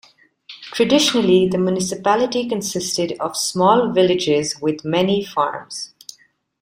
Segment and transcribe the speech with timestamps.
[0.73, 5.93] Traditionally the municipality consisted of small villages with many farms.